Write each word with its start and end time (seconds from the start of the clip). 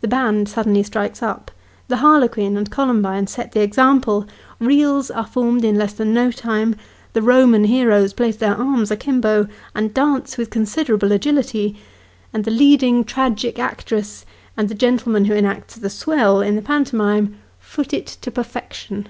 The 0.00 0.08
band 0.08 0.48
suddenly 0.48 0.82
strikes 0.82 1.22
up, 1.22 1.52
the 1.86 1.98
harlequin 1.98 2.56
and 2.56 2.68
columbine 2.68 3.28
set 3.28 3.52
the 3.52 3.60
example, 3.62 4.26
reels 4.58 5.08
are 5.08 5.24
formed 5.24 5.64
in 5.64 5.76
less 5.78 5.92
than 5.92 6.12
no 6.12 6.32
time, 6.32 6.74
the 7.12 7.20
Eoman 7.20 7.66
heroes 7.66 8.12
place 8.12 8.34
their 8.34 8.56
arms 8.56 8.90
akimbo, 8.90 9.46
and 9.72 9.94
dance 9.94 10.36
with 10.36 10.50
considerable 10.50 11.12
agility; 11.12 11.76
and 12.32 12.44
the 12.44 12.50
leading 12.50 13.04
tragic 13.04 13.60
actress, 13.60 14.26
and 14.56 14.68
the 14.68 14.74
gentleman 14.74 15.26
who 15.26 15.34
enacts 15.34 15.76
the" 15.76 15.90
swell" 16.00 16.40
in 16.40 16.56
the 16.56 16.62
pantomime, 16.62 17.36
foot 17.60 17.92
it 17.94 18.08
to 18.22 18.32
perfection. 18.32 19.06